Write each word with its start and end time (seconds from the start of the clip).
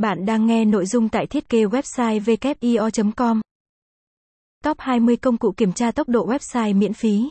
Bạn 0.00 0.26
đang 0.26 0.46
nghe 0.46 0.64
nội 0.64 0.86
dung 0.86 1.08
tại 1.08 1.26
thiết 1.26 1.48
kế 1.48 1.64
website 1.64 2.20
wio.com. 2.20 3.40
Top 4.64 4.78
20 4.80 5.16
công 5.16 5.36
cụ 5.36 5.52
kiểm 5.56 5.72
tra 5.72 5.90
tốc 5.90 6.08
độ 6.08 6.26
website 6.26 6.78
miễn 6.78 6.92
phí. 6.92 7.30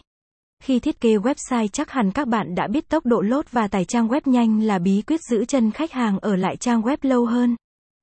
Khi 0.63 0.79
thiết 0.79 1.01
kế 1.01 1.17
website 1.17 1.67
chắc 1.67 1.91
hẳn 1.91 2.11
các 2.11 2.27
bạn 2.27 2.55
đã 2.55 2.67
biết 2.67 2.89
tốc 2.89 3.05
độ 3.05 3.21
load 3.21 3.45
và 3.51 3.67
tải 3.67 3.85
trang 3.85 4.07
web 4.07 4.21
nhanh 4.25 4.61
là 4.61 4.79
bí 4.79 5.01
quyết 5.01 5.21
giữ 5.21 5.45
chân 5.45 5.71
khách 5.71 5.91
hàng 5.91 6.19
ở 6.19 6.35
lại 6.35 6.57
trang 6.57 6.81
web 6.81 6.97
lâu 7.01 7.25
hơn. 7.25 7.55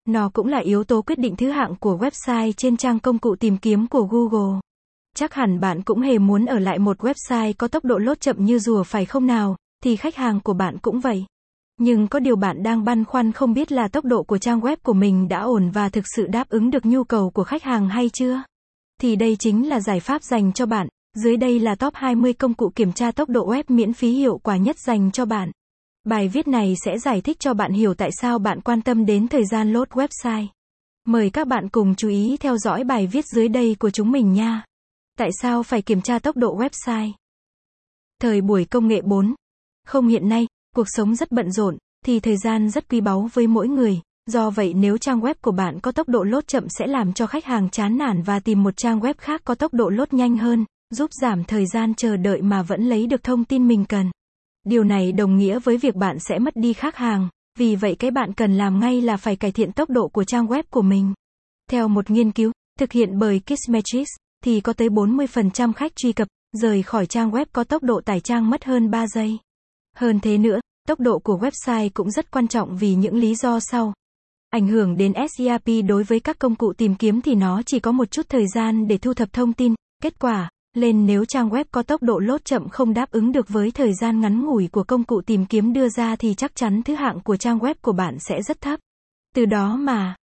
Nó 0.09 0.31
cũng 0.35 0.47
là 0.49 0.59
yếu 0.59 0.85
tố 0.85 1.03
quyết 1.03 1.19
định 1.19 1.37
thứ 1.37 1.51
hạng 1.51 1.75
của 1.81 1.97
website 1.97 2.53
trên 2.53 2.77
trang 2.77 2.99
công 2.99 3.19
cụ 3.19 3.37
tìm 3.37 3.57
kiếm 3.57 3.87
của 3.87 4.03
Google. 4.03 4.61
Chắc 5.17 5.35
hẳn 5.35 5.61
bạn 5.61 5.83
cũng 5.83 6.01
hề 6.01 6.19
muốn 6.19 6.47
ở 6.47 6.59
lại 6.59 6.79
một 6.79 6.99
website 6.99 7.53
có 7.59 7.69
tốc 7.69 7.85
độ 7.85 7.99
load 7.99 8.19
chậm 8.21 8.45
như 8.45 8.59
rùa 8.59 8.83
phải 8.83 9.05
không 9.05 9.27
nào, 9.27 9.57
thì 9.85 9.97
khách 9.97 10.17
hàng 10.17 10.41
của 10.41 10.55
bạn 10.55 10.79
cũng 10.79 11.01
vậy. 11.01 11.25
Nhưng 11.79 12.09
có 12.09 12.19
điều 12.19 12.37
bạn 12.37 12.63
đang 12.63 12.85
băn 12.85 13.05
khoăn 13.05 13.33
không 13.33 13.55
biết 13.55 13.73
là 13.73 13.89
tốc 13.89 14.05
độ 14.05 14.23
của 14.23 14.39
trang 14.39 14.61
web 14.61 14.77
của 14.83 14.93
mình 14.93 15.29
đã 15.29 15.41
ổn 15.41 15.71
và 15.71 15.89
thực 15.89 16.05
sự 16.17 16.27
đáp 16.27 16.49
ứng 16.49 16.71
được 16.71 16.87
nhu 16.87 17.05
cầu 17.05 17.31
của 17.31 17.45
khách 17.45 17.63
hàng 17.63 17.89
hay 17.89 18.11
chưa? 18.13 18.43
Thì 19.01 19.17
đây 19.17 19.37
chính 19.39 19.69
là 19.69 19.81
giải 19.81 20.01
pháp 20.01 20.23
dành 20.23 20.53
cho 20.53 20.67
bạn. 20.67 20.89
Dưới 21.15 21.37
đây 21.37 21.61
là 21.61 21.75
top 21.75 21.95
20 21.95 22.33
công 22.33 22.55
cụ 22.55 22.73
kiểm 22.75 22.93
tra 22.93 23.13
tốc 23.13 23.29
độ 23.29 23.47
web 23.47 23.63
miễn 23.69 23.93
phí 23.93 24.11
hiệu 24.11 24.39
quả 24.39 24.57
nhất 24.57 24.79
dành 24.79 25.11
cho 25.13 25.25
bạn. 25.25 25.51
Bài 26.05 26.29
viết 26.29 26.49
này 26.49 26.75
sẽ 26.85 26.99
giải 26.99 27.21
thích 27.21 27.41
cho 27.41 27.55
bạn 27.55 27.73
hiểu 27.73 27.95
tại 27.95 28.11
sao 28.21 28.39
bạn 28.39 28.61
quan 28.61 28.83
tâm 28.83 29.07
đến 29.07 29.29
thời 29.29 29.45
gian 29.45 29.73
load 29.73 29.89
website. 29.89 30.47
Mời 31.07 31.31
các 31.31 31.47
bạn 31.47 31.69
cùng 31.69 31.95
chú 31.95 32.09
ý 32.09 32.37
theo 32.41 32.59
dõi 32.59 32.85
bài 32.85 33.07
viết 33.07 33.25
dưới 33.27 33.49
đây 33.49 33.77
của 33.79 33.91
chúng 33.91 34.11
mình 34.11 34.33
nha. 34.33 34.65
Tại 35.19 35.31
sao 35.43 35.63
phải 35.63 35.83
kiểm 35.83 36.01
tra 36.01 36.19
tốc 36.19 36.37
độ 36.37 36.59
website? 36.59 37.13
Thời 38.21 38.41
buổi 38.41 38.65
công 38.65 38.89
nghệ 38.89 39.01
4. 39.03 39.35
Không 39.87 40.09
hiện 40.09 40.29
nay, 40.29 40.47
Cuộc 40.77 40.87
sống 40.89 41.15
rất 41.15 41.33
bận 41.33 41.51
rộn, 41.53 41.77
thì 42.07 42.21
thời 42.21 42.37
gian 42.37 42.71
rất 42.71 42.89
quý 42.89 43.01
báu 43.01 43.29
với 43.33 43.47
mỗi 43.47 43.69
người. 43.69 44.01
Do 44.27 44.51
vậy 44.51 44.75
nếu 44.75 44.99
trang 44.99 45.21
web 45.21 45.35
của 45.41 45.51
bạn 45.51 45.81
có 45.81 45.93
tốc 45.93 46.09
độ 46.09 46.23
lốt 46.23 46.47
chậm 46.47 46.69
sẽ 46.69 46.87
làm 46.87 47.13
cho 47.13 47.27
khách 47.27 47.45
hàng 47.45 47.71
chán 47.71 47.99
nản 47.99 48.23
và 48.23 48.41
tìm 48.41 48.63
một 48.63 48.77
trang 48.77 49.01
web 49.01 49.15
khác 49.19 49.41
có 49.45 49.55
tốc 49.55 49.75
độ 49.75 49.89
lốt 49.89 50.13
nhanh 50.13 50.37
hơn, 50.37 50.65
giúp 50.91 51.11
giảm 51.23 51.45
thời 51.45 51.67
gian 51.67 51.95
chờ 51.95 52.17
đợi 52.17 52.43
mà 52.43 52.63
vẫn 52.63 52.89
lấy 52.89 53.07
được 53.07 53.23
thông 53.23 53.45
tin 53.45 53.69
mình 53.69 53.85
cần. 53.85 54.11
Điều 54.65 54.85
này 54.85 55.13
đồng 55.13 55.37
nghĩa 55.37 55.59
với 55.59 55.77
việc 55.77 55.95
bạn 55.95 56.17
sẽ 56.19 56.39
mất 56.39 56.57
đi 56.57 56.73
khách 56.73 56.97
hàng, 56.97 57.29
vì 57.59 57.77
vậy 57.77 57.97
cái 57.99 58.11
bạn 58.11 58.33
cần 58.33 58.55
làm 58.55 58.81
ngay 58.81 59.01
là 59.01 59.17
phải 59.17 59.37
cải 59.37 59.53
thiện 59.53 59.73
tốc 59.73 59.91
độ 59.91 60.09
của 60.09 60.25
trang 60.25 60.47
web 60.47 60.63
của 60.71 60.83
mình. 60.83 61.15
Theo 61.71 61.89
một 61.89 62.11
nghiên 62.11 62.33
cứu 62.33 62.53
thực 62.79 62.93
hiện 62.93 63.19
bởi 63.19 63.41
Kissmetrics, 63.47 64.11
thì 64.45 64.61
có 64.61 64.73
tới 64.73 64.89
40% 64.89 65.73
khách 65.73 65.97
truy 65.97 66.13
cập 66.13 66.29
rời 66.53 66.83
khỏi 66.83 67.07
trang 67.07 67.31
web 67.31 67.47
có 67.53 67.65
tốc 67.65 67.83
độ 67.83 68.01
tải 68.05 68.21
trang 68.21 68.51
mất 68.51 68.65
hơn 68.65 68.91
3 68.91 69.07
giây. 69.07 69.39
Hơn 69.97 70.21
thế 70.21 70.39
nữa, 70.39 70.61
tốc 70.89 71.01
độ 71.01 71.19
của 71.19 71.39
website 71.39 71.91
cũng 71.95 72.11
rất 72.11 72.31
quan 72.31 72.49
trọng 72.49 72.77
vì 72.77 72.95
những 72.95 73.17
lý 73.17 73.35
do 73.35 73.61
sau. 73.61 73.93
Ảnh 74.51 74.67
hưởng 74.69 74.97
đến 74.97 75.13
SERP 75.37 75.69
đối 75.89 76.05
với 76.05 76.21
các 76.21 76.39
công 76.39 76.55
cụ 76.55 76.73
tìm 76.73 76.95
kiếm 76.95 77.21
thì 77.21 77.35
nó 77.35 77.63
chỉ 77.67 77.81
có 77.81 77.93
một 77.93 78.11
chút 78.11 78.27
thời 78.29 78.45
gian 78.55 78.89
để 78.89 78.99
thu 78.99 79.15
thập 79.15 79.33
thông 79.33 79.53
tin, 79.53 79.75
kết 80.03 80.19
quả, 80.19 80.51
lên 80.75 81.07
nếu 81.07 81.25
trang 81.25 81.49
web 81.49 81.65
có 81.71 81.83
tốc 81.83 82.03
độ 82.03 82.19
lốt 82.19 82.45
chậm 82.45 82.69
không 82.69 82.95
đáp 82.95 83.11
ứng 83.11 83.33
được 83.33 83.49
với 83.49 83.71
thời 83.71 83.95
gian 83.95 84.21
ngắn 84.21 84.45
ngủi 84.45 84.69
của 84.73 84.85
công 84.85 85.05
cụ 85.05 85.21
tìm 85.21 85.47
kiếm 85.47 85.73
đưa 85.73 85.89
ra 85.89 86.17
thì 86.17 86.35
chắc 86.35 86.55
chắn 86.55 86.83
thứ 86.83 86.95
hạng 86.95 87.21
của 87.21 87.37
trang 87.37 87.59
web 87.59 87.75
của 87.81 87.93
bạn 87.93 88.17
sẽ 88.19 88.43
rất 88.43 88.61
thấp. 88.61 88.81
Từ 89.35 89.45
đó 89.45 89.77
mà, 89.77 90.17